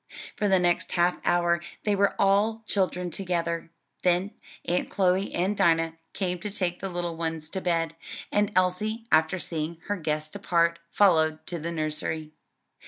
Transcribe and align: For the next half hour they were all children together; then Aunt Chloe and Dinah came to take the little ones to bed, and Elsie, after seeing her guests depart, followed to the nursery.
For 0.35 0.47
the 0.47 0.57
next 0.57 0.93
half 0.93 1.19
hour 1.23 1.61
they 1.83 1.95
were 1.95 2.15
all 2.19 2.63
children 2.65 3.11
together; 3.11 3.69
then 4.01 4.33
Aunt 4.65 4.89
Chloe 4.89 5.31
and 5.31 5.55
Dinah 5.55 5.93
came 6.13 6.39
to 6.39 6.49
take 6.49 6.79
the 6.79 6.89
little 6.89 7.15
ones 7.15 7.51
to 7.51 7.61
bed, 7.61 7.95
and 8.31 8.51
Elsie, 8.55 9.05
after 9.11 9.37
seeing 9.37 9.77
her 9.89 9.97
guests 9.97 10.31
depart, 10.31 10.79
followed 10.89 11.45
to 11.45 11.59
the 11.59 11.71
nursery. 11.71 12.33